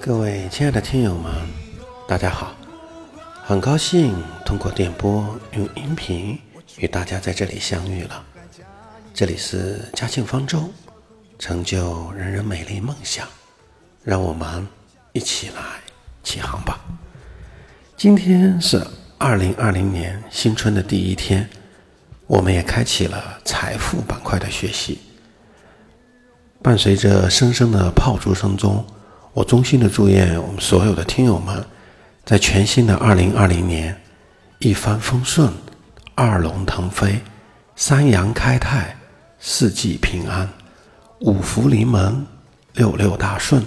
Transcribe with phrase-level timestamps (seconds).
[0.00, 1.32] 各位亲爱的听友们，
[2.08, 2.54] 大家好！
[3.44, 4.14] 很高兴
[4.44, 6.38] 通过电波用音频
[6.78, 8.24] 与大家在这里相遇了。
[9.12, 10.70] 这里是嘉庆方舟，
[11.38, 13.26] 成就人人美丽梦想，
[14.02, 14.66] 让我们
[15.12, 15.80] 一起来
[16.22, 16.80] 起航吧！
[17.96, 18.86] 今天是
[19.18, 21.48] 二零二零年新春的第一天，
[22.26, 25.00] 我们也开启了财富板块的学习。
[26.62, 28.84] 伴随着声声的炮竹声中。
[29.32, 31.64] 我衷心的祝愿我们所有的听友们，
[32.24, 33.96] 在全新的二零二零年，
[34.58, 35.52] 一帆风顺，
[36.16, 37.20] 二龙腾飞，
[37.76, 38.96] 三阳开泰，
[39.38, 40.48] 四季平安，
[41.20, 42.26] 五福临门，
[42.74, 43.64] 六六大顺，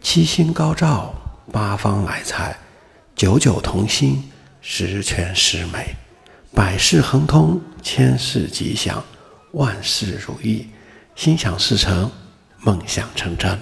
[0.00, 1.12] 七星高照，
[1.50, 2.56] 八方来财，
[3.16, 5.96] 九九同心，十全十美，
[6.54, 9.02] 百事亨通，千事吉祥，
[9.50, 10.68] 万事如意，
[11.16, 12.08] 心想事成，
[12.60, 13.58] 梦想成真。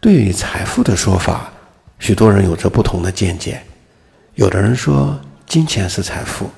[0.00, 1.52] 对于财富的说法，
[1.98, 3.62] 许多人有着不同的见解。
[4.34, 6.50] 有的人说金钱是财富，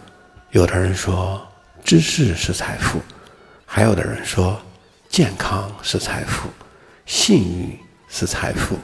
[0.53, 1.45] 有的人说
[1.83, 3.01] 知识是财富，
[3.67, 4.57] 还有的人说
[5.09, 6.49] 健康是财富，
[7.05, 7.77] 信誉
[8.09, 8.77] 是财富，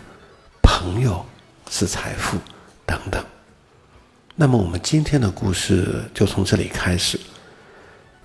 [0.60, 1.24] 朋友
[1.70, 2.36] 是财富
[2.84, 3.24] 等等。
[4.34, 7.18] 那么，我们今天的故事就从这里开始。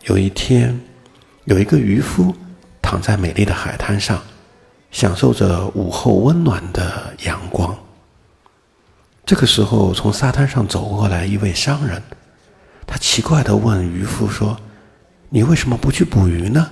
[0.06, 0.82] 有一天，
[1.46, 2.36] 有一个渔夫
[2.82, 4.20] 躺在美丽的海滩上。
[4.94, 7.76] 享受着午后温暖的阳光。
[9.26, 12.02] 这个时候，从沙滩上走过来一位商人，
[12.86, 14.56] 他奇怪的问渔夫说
[15.30, 16.70] ：“你为什么不去捕鱼呢？”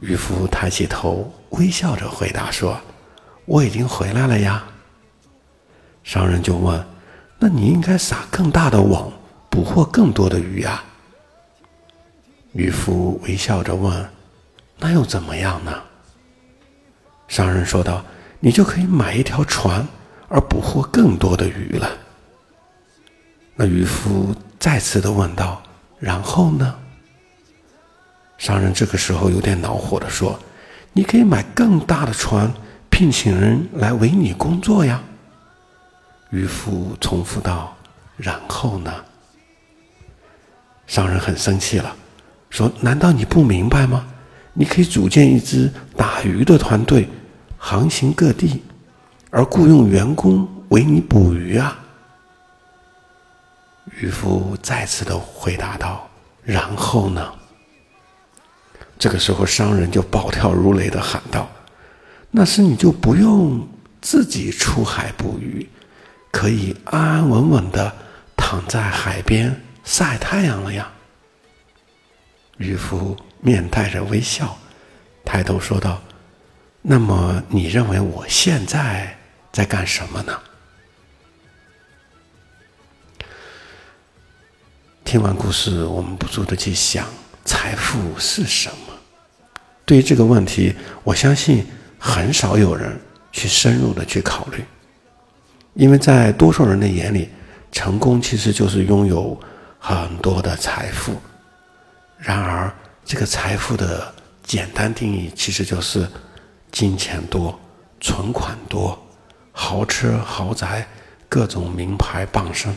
[0.00, 2.78] 渔夫抬起头，微笑着回答说
[3.46, 4.62] ：“我已经回来了呀。”
[6.04, 6.86] 商人就问
[7.40, 9.10] ：“那你应该撒更大的网，
[9.48, 10.84] 捕获更多的鱼啊？”
[12.52, 14.06] 渔夫微笑着问
[14.78, 15.72] ：“那又怎么样呢？”
[17.36, 18.02] 商人说道
[18.40, 19.86] ：“你就可以买一条船，
[20.26, 21.86] 而捕获更多的鱼了。”
[23.54, 25.62] 那渔夫再次的问道
[26.00, 26.74] ：“然后呢？”
[28.38, 30.40] 商人这个时候有点恼火的说
[30.94, 32.50] ：“你可以买更大的船，
[32.88, 35.02] 聘请人来为你工作呀。”
[36.32, 37.76] 渔夫重复道
[38.16, 38.90] ：“然后呢？”
[40.88, 41.94] 商人很生气了，
[42.48, 44.06] 说：“难道你不明白吗？”
[44.58, 47.06] 你可以组建一支打鱼的团队，
[47.68, 48.62] 航行各地，
[49.28, 51.76] 而雇佣员工为你捕鱼啊。
[53.98, 56.08] 渔夫再次的回答道
[56.46, 57.34] ：“然后呢？”
[58.96, 61.48] 这个时候，商人就暴跳如雷的喊道
[62.30, 63.68] ：“那时你就不用
[64.00, 65.68] 自己出海捕鱼，
[66.30, 67.92] 可以安安稳稳的
[68.36, 70.88] 躺在海边晒太阳了呀。”
[72.58, 73.16] 渔夫。
[73.42, 74.56] 面带着微笑，
[75.24, 76.00] 抬头说道
[76.88, 79.18] ：“那么，你认为我现在
[79.50, 80.40] 在干什么呢？”
[85.04, 87.04] 听完故事，我们不住的去想：
[87.44, 88.94] 财富是什么？
[89.84, 91.66] 对于这个问题，我相信
[91.98, 92.96] 很少有人
[93.32, 94.64] 去深入的去考虑，
[95.74, 97.28] 因为在多数人的眼里，
[97.72, 99.36] 成功其实就是拥有
[99.80, 101.20] 很多的财富。
[102.16, 102.72] 然而，
[103.04, 104.14] 这个财富的
[104.44, 106.08] 简单定义，其实就是
[106.76, 107.58] 金钱多、
[108.02, 109.02] 存款多、
[109.50, 110.86] 豪车豪宅、
[111.26, 112.70] 各种名牌傍身，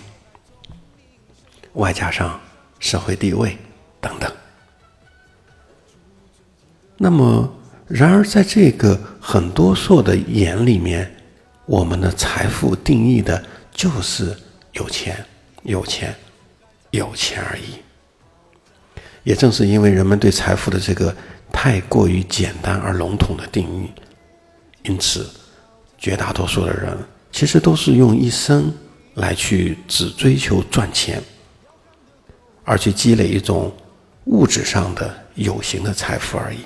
[1.73, 2.39] 外加上
[2.79, 3.57] 社会地位
[3.99, 4.31] 等等。
[6.95, 7.53] 那么，
[7.89, 11.13] 然而在这个很多数的眼里面，
[11.65, 14.33] 我们的财富定义的就是
[14.71, 15.25] 有钱、
[15.63, 16.15] 有钱、
[16.91, 17.83] 有钱而已。
[19.24, 21.13] 也正是因为人们对财富的这个
[21.61, 23.91] 太过于简单而笼统的定义，
[24.83, 25.29] 因此，
[25.97, 26.97] 绝大多数的人
[27.33, 28.73] 其实都是用一生
[29.15, 31.21] 来去只追求赚钱，
[32.63, 33.73] 而去积累一种
[34.27, 36.59] 物质上的有形的财富而已。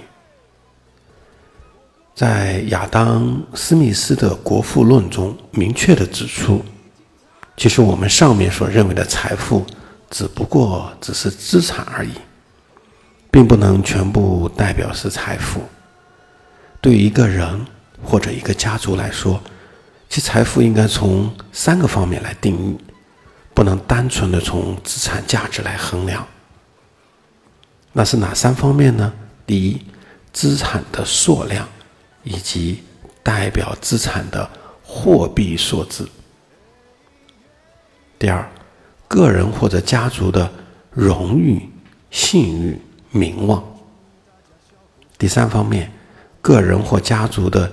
[2.13, 6.63] 在亚当·斯密斯的《国富论》中明确的指出，
[7.57, 9.65] 其实我们上面所认为的财富，
[10.11, 12.11] 只不过只是资产而已。
[13.33, 15.59] 并不能全部代表是财富。
[16.79, 17.65] 对于一个人
[18.03, 19.41] 或者一个家族来说，
[20.07, 22.77] 其财富应该从三个方面来定义，
[23.55, 26.23] 不能单纯的从资产价值来衡量。
[27.91, 29.11] 那是哪三方面呢？
[29.47, 29.81] 第一，
[30.31, 31.67] 资产的数量
[32.21, 32.83] 以及
[33.23, 34.47] 代表资产的
[34.83, 36.05] 货币数字；
[38.19, 38.47] 第二，
[39.07, 40.51] 个人或者家族的
[40.91, 41.67] 荣誉、
[42.11, 42.79] 信誉。
[43.13, 43.63] 名望。
[45.17, 45.89] 第三方面，
[46.41, 47.71] 个人或家族的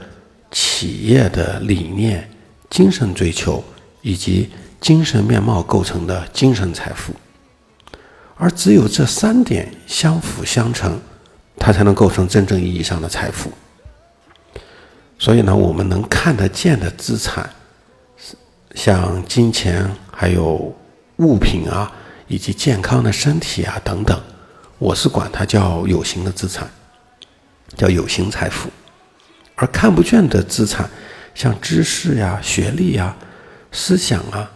[0.53, 2.31] 企业的理念、
[2.71, 3.65] 精神追求
[4.03, 4.49] 以及
[4.81, 7.13] 精神面貌构成的精神财富。
[8.37, 10.99] 而只有这三点相辅相成，
[11.57, 13.51] 它才能构成真正意义上的财富。
[15.19, 17.51] 所以呢，我们能看得见的资产，
[18.75, 20.75] 像金钱、还有
[21.17, 21.93] 物品啊，
[22.29, 24.19] 以及健康的身体啊等等，
[24.81, 26.67] 我是管它叫有形的资产，
[27.77, 28.71] 叫有形财富。
[29.55, 30.89] 而看不见的资产，
[31.35, 33.15] 像知识呀、学历呀、
[33.71, 34.51] 思想啊、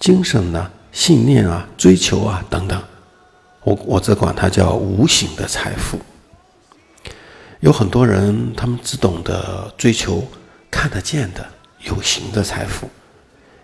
[0.00, 2.82] 精神呐、信念啊、追求啊等等，
[3.62, 6.00] 我我则管它叫无形的财富。
[7.60, 10.26] 有很多人，他们只懂得追求
[10.68, 11.46] 看得见的
[11.84, 12.90] 有形的财富，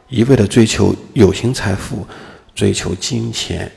[0.08, 2.06] 一味的追求有形财富，
[2.54, 3.72] 追求金钱，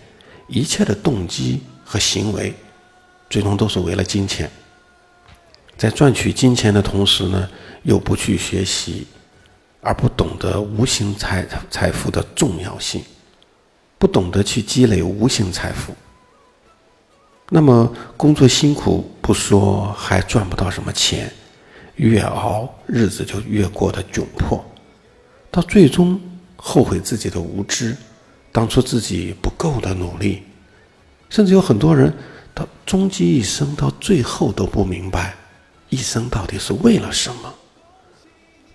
[0.48, 1.64] 一切的动机
[1.94, 2.52] 和行为，
[3.30, 4.50] 最终都是为了金钱。
[5.78, 7.48] 在赚取金钱的同时呢，
[7.84, 9.06] 又不去学习，
[9.80, 13.04] 而不懂得无形财财富的重要性，
[14.00, 15.94] 不懂得去积累无形财富。
[17.50, 21.32] 那么工作辛苦不说，还赚不到什么钱，
[21.98, 24.66] 越熬日子就越过得窘迫，
[25.52, 26.20] 到最终
[26.56, 27.96] 后悔自己的无知，
[28.52, 30.42] 当初自己不够的努力，
[31.34, 32.14] 甚至有很多人
[32.54, 35.34] 到终其一生，到最后都不明白，
[35.90, 37.52] 一生到底是为了什么？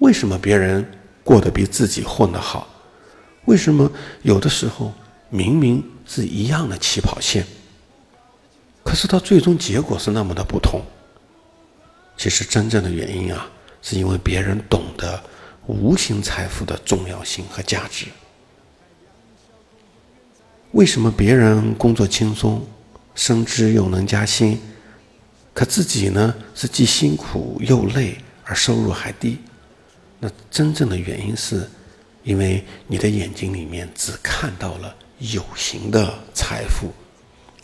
[0.01, 0.85] 为什么别人
[1.23, 2.67] 过得比自己混得好？
[3.45, 3.89] 为什么
[4.23, 4.93] 有的时候
[5.31, 7.47] 明明是一样的起跑线？
[8.83, 10.83] 可是到最终结果是那么的不同。
[12.17, 13.49] 其实真正的原因啊，
[13.83, 15.23] 是因为别人懂得
[15.69, 18.07] 无形财富的重要性和价值。
[20.73, 22.65] 为什么别人工作轻松，
[23.15, 24.61] 升职又能加薪，
[25.55, 29.39] 可自己呢是既辛苦又累，而收入还低？
[30.21, 31.69] 那真正的原因是，
[32.23, 36.93] 因为你的眼睛里面只看到了有形的财富。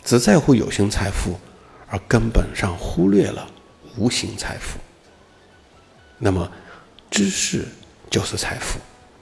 [0.03, 1.39] 只在乎有形财富，
[1.87, 3.47] 而根本上忽略了
[3.97, 4.79] 无形财富。
[6.17, 6.51] 那么，
[7.09, 7.65] 知识
[8.09, 8.79] 就是财富，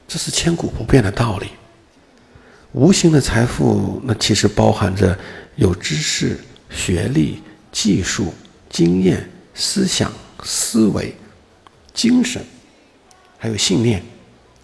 [0.07, 1.47] 这是千古不变的道理。
[2.73, 5.17] 无形的财富，那其实包含着
[5.55, 6.39] 有知识、
[6.69, 7.41] 学历、
[7.71, 8.33] 技术、
[8.69, 10.11] 经验、思想、
[10.43, 11.15] 思维、
[11.93, 12.43] 精神，
[13.37, 14.03] 还有信念，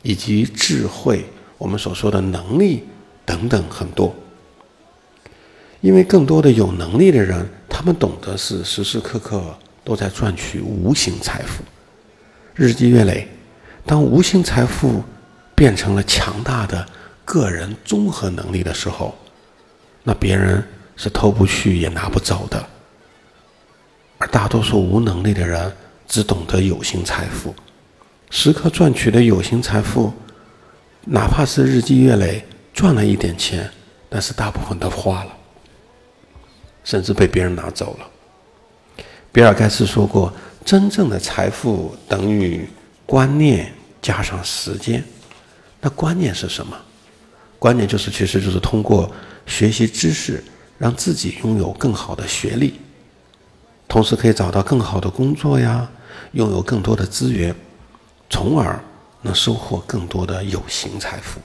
[0.02, 1.24] 以及智慧，
[1.58, 2.84] 我们所说的能力
[3.26, 4.14] 等等很多。
[5.82, 11.64] 因为更多的有能力的人，他们懂得是时时刻刻都在赚取无形财富，
[12.56, 13.28] 日积月累，
[13.86, 15.04] 当无形财富
[15.54, 16.86] 变成了强大的
[17.30, 19.16] 个人综合能力的时候，
[20.02, 22.68] 那别人是偷不去也拿不走的。
[24.18, 25.72] 而大多数无能力的人
[26.08, 27.54] 只懂得有形财富，
[28.32, 30.12] 时刻赚取的有形财富，
[31.06, 33.70] 哪怕是日积月累赚了一点钱，
[34.10, 35.32] 但是大部分都花了。
[36.84, 38.08] 甚至被别人拿走了。
[39.32, 40.34] 比尔盖茨说过
[40.66, 42.68] ：“真正的财富等于
[43.06, 45.04] 观念加上时间。”
[45.80, 46.76] 那观念是什么？
[47.60, 49.12] 关键就是，其实就是通过
[49.46, 50.42] 学习知识，
[50.78, 52.80] 让自己拥有更好的学历，
[53.86, 55.92] 同时可以找到更好的工作呀，
[56.32, 57.54] 拥有更多的资源，
[58.30, 58.82] 从而
[59.22, 61.42] 能收获更多的有形财富。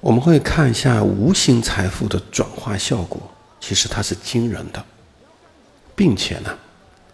[0.00, 3.18] 我们会看一下无形财富的转化效果，
[3.60, 4.84] 其实它是惊人的，
[5.96, 6.58] 并且呢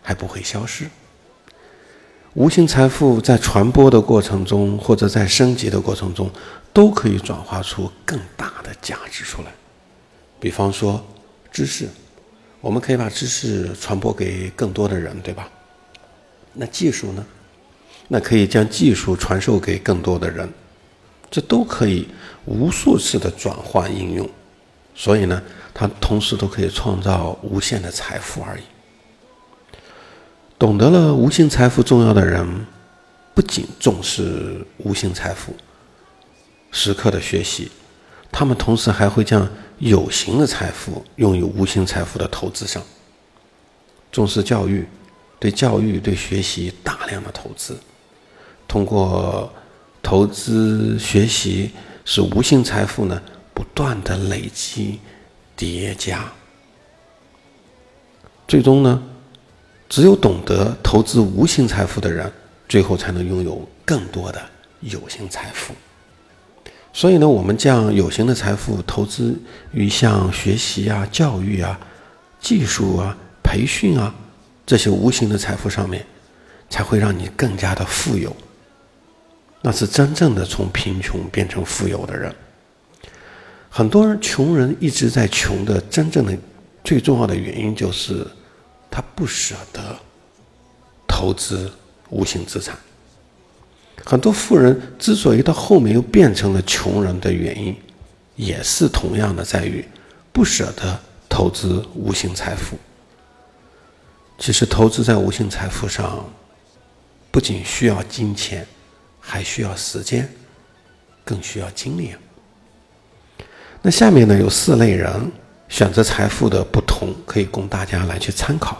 [0.02, 0.90] 还不会消失。
[2.34, 6.30] 无形财富在传播的过程中，或者在升级的过程中，
[6.72, 9.48] 都可以转化出更大的价值出来。
[10.38, 11.04] 比方说
[11.50, 11.88] 知识，
[12.60, 15.48] 我们可以把知识传播给更多的人，对吧？
[16.52, 17.24] 那技术呢？
[18.08, 20.48] 那可以将技术传授给更多的人。
[21.30, 22.08] 这都可以
[22.46, 24.28] 无数次的转换应用，
[24.94, 25.42] 所以呢，
[25.74, 28.62] 它同时都可以创造无限的财富而已。
[30.58, 32.66] 懂得了无形财富重要的人，
[33.34, 35.54] 不仅重视无形财富，
[36.72, 37.70] 时刻的学习，
[38.32, 39.48] 他们同时还会将
[39.78, 42.82] 有形的财富用于无形财富的投资上，
[44.10, 44.88] 重视教育，
[45.38, 47.78] 对教育对学习大量的投资，
[48.66, 49.52] 通过。
[50.00, 51.70] 投资学习
[52.04, 53.20] 使无形财富呢
[53.52, 55.00] 不断的累积
[55.54, 56.32] 叠加，
[58.46, 59.02] 最终呢，
[59.88, 62.30] 只有懂得投资无形财富的人，
[62.68, 64.40] 最后才能拥有更多的
[64.80, 65.74] 有形财富。
[66.92, 69.38] 所以呢，我们将有形的财富投资
[69.72, 71.78] 于像学习啊、教育啊、
[72.40, 74.14] 技术啊、培训啊
[74.66, 76.04] 这些无形的财富上面，
[76.68, 78.34] 才会让你更加的富有。
[79.62, 82.34] 那是真正的从贫穷变成富有的人。
[83.70, 86.36] 很多人穷人一直在穷的真正的
[86.82, 88.26] 最重要的原因就是，
[88.90, 89.96] 他不舍得
[91.06, 91.70] 投资
[92.10, 92.76] 无形资产。
[94.04, 97.76] 很多富人之所以到后面又变成了穷人的原因，
[98.36, 99.84] 也是同样的，在于
[100.32, 102.78] 不舍得投资无形财富。
[104.38, 106.24] 其实，投资在无形财富上，
[107.30, 108.64] 不仅需要金钱，
[109.20, 110.32] 还需要时间，
[111.24, 112.14] 更需要精力。
[113.82, 115.30] 那下面呢，有四类人
[115.68, 118.76] 选择财富的不同，可以供大家来去参考。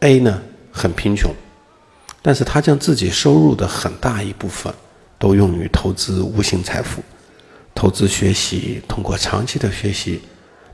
[0.00, 0.42] A 呢，
[0.72, 1.30] 很贫穷。
[2.22, 4.74] 但是他将自己收入的很大一部分
[5.16, 7.00] 都用于投资无形财富，
[7.72, 10.20] 投资学习，通过长期的学习，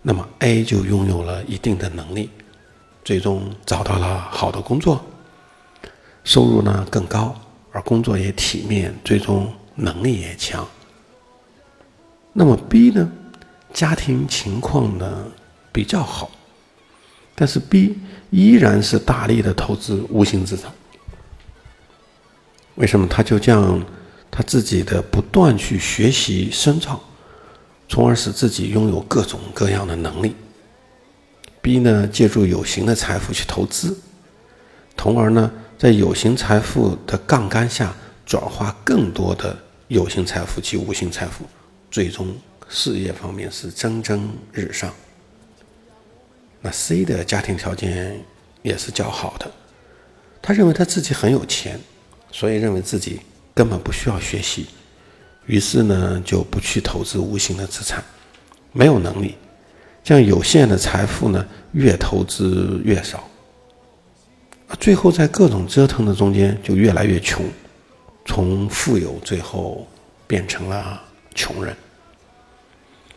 [0.00, 2.30] 那么 A 就拥有了一定的能力，
[3.04, 5.04] 最终找到了好的工作，
[6.24, 7.38] 收入呢更高，
[7.70, 10.66] 而工作也体面，最终能力也强。
[12.32, 13.12] 那么 B 呢，
[13.72, 15.26] 家庭情况呢
[15.72, 16.30] 比较好，
[17.34, 17.98] 但是 B
[18.30, 20.72] 依然是大力的投资无形资产。
[22.76, 23.84] 为什么他就这样，
[24.30, 27.00] 他自己的不断去学习深造，
[27.88, 30.34] 从而使自己拥有各种各样的能力
[31.60, 33.98] ？B 呢，借助有形的财富去投资，
[34.96, 39.56] 从而呢，在有形财富的杠杆下转化更多的
[39.88, 41.44] 有形财富及无形财富，
[41.90, 42.34] 最终
[42.72, 44.92] 事业方面是蒸蒸日上。
[46.60, 48.18] 那 C 的家庭条件
[48.62, 49.48] 也是较好的，
[50.40, 51.78] 他认为他自己很有钱。
[52.34, 53.20] 所以认为自己
[53.52, 54.68] 根本不需要学习，
[55.44, 58.02] 于是呢就不去投资无形的资产，
[58.72, 59.34] 没有能力，
[60.02, 63.28] 这样有限的财富呢越投资越少，
[64.80, 67.44] 最后在各种折腾的中间就越来越穷，
[68.24, 69.86] 从富有最后
[70.26, 71.02] 变成了
[71.34, 71.76] 穷人。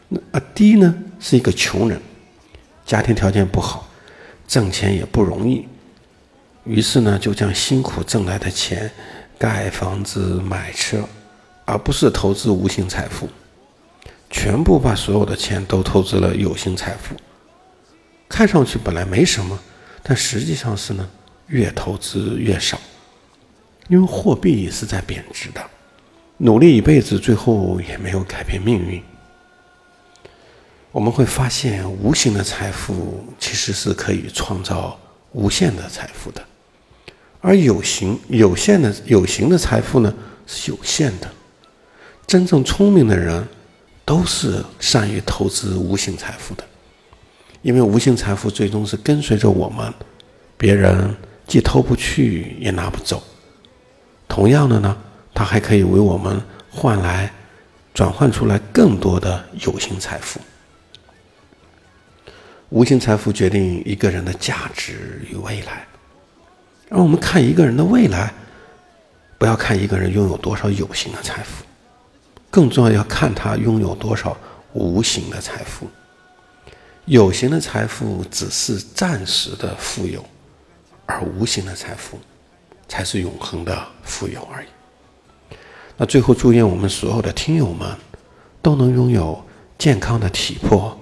[0.07, 1.99] 那啊 D 呢是一个穷人，
[2.85, 3.87] 家庭条件不好，
[4.47, 5.67] 挣钱也不容易。
[6.63, 8.89] 于是呢，就将辛苦挣来的钱
[9.37, 11.03] 盖房子、买车，
[11.65, 13.29] 而不是投资无形财富，
[14.29, 17.15] 全部把所有的钱都投资了有形财富。
[18.27, 19.59] 看上去本来没什么，
[20.01, 21.07] 但实际上是呢，
[21.47, 22.79] 越投资越少，
[23.87, 25.61] 因为货币是在贬值的。
[26.37, 29.01] 努力一辈子，最后也没有改变命运。
[30.95, 34.97] 我们会发现，无形的财富其实是可以创造
[35.33, 36.41] 无限的财富的。
[37.41, 40.13] 而有形有限的有形的财富呢
[40.47, 41.29] 是有限的，
[42.25, 43.45] 真正聪明的人
[44.05, 46.63] 都是善于投资无形财富的，
[47.61, 49.93] 因为无形财富最终是跟随着我们，
[50.55, 51.13] 别人
[51.45, 53.21] 既偷不去也拿不走。
[54.29, 54.97] 同样的呢，
[55.33, 57.29] 它还可以为我们换来
[57.93, 60.39] 转换出来更多的有形财富。
[62.69, 65.85] 无形财富决定一个人的价值与未来。
[66.89, 68.33] 而我们看一个人的未来，
[69.37, 71.63] 不要看一个人拥有多少有形的财富，
[72.49, 74.35] 更重要要看他拥有多少
[74.73, 75.87] 无形的财富。
[77.05, 80.25] 有形的财富只是暂时的富有，
[81.05, 82.19] 而无形的财富
[82.87, 84.67] 才是永恒的富有而已。
[85.97, 87.95] 那最后，祝愿我们所有的听友们
[88.61, 89.43] 都能拥有
[89.77, 90.97] 健康的体魄、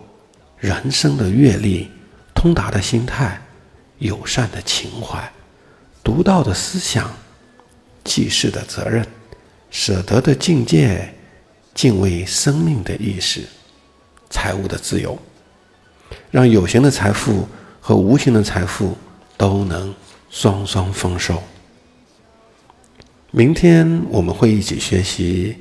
[0.63, 1.91] 人生的阅历、
[2.33, 3.37] 通达的心态、
[3.97, 5.29] 友善的情怀。
[6.01, 7.11] 独到的思想，
[8.05, 9.05] 济世的责任，
[9.69, 11.13] 舍得的境界，
[11.73, 13.41] 敬畏生命的意识，
[14.29, 15.19] 财务的自由，
[16.31, 17.45] 让有形的财富
[17.81, 18.97] 和无形的财富
[19.35, 19.93] 都能
[20.29, 21.43] 双双丰收。
[23.31, 25.57] 明天我们会一起学习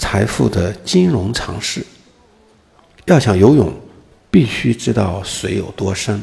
[0.00, 1.86] 财富的金融常识。
[3.06, 3.72] 要想游泳，
[4.30, 6.20] 必须知道水有多深。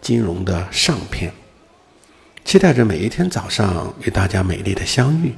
[0.00, 1.30] 金融的上篇。
[2.42, 5.34] 期待着每一天早上与大家美丽的相遇。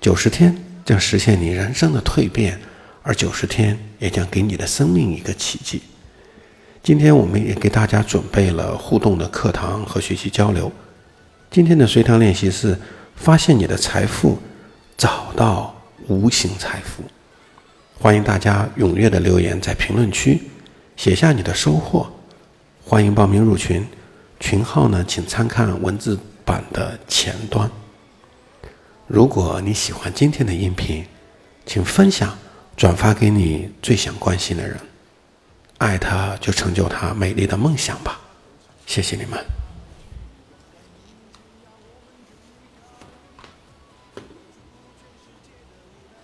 [0.00, 2.60] 九十天将实现你人生的蜕变，
[3.04, 5.82] 而九十天也将给你的生命一个奇迹。
[6.82, 10.70] 今天我们也给大家准备了互动的课堂和学习交流。
[11.48, 12.76] 今天的随堂练习是
[13.14, 14.36] 发现你的财富，
[14.96, 17.04] 找到无形财富。
[17.98, 20.42] 欢迎大家踊跃的留言在评论区，
[20.96, 22.06] 写下你的收获。
[22.84, 23.84] 欢迎报名入群。
[24.38, 27.68] 群号呢，请参看文字版的前端。
[29.06, 31.06] 如果你喜欢今天的音频，
[31.64, 32.36] 请分享、
[32.76, 34.78] 转发给你最想关心的人，
[35.78, 38.20] 爱他就成就他美丽的梦想吧。
[38.84, 39.55] 谢谢你们。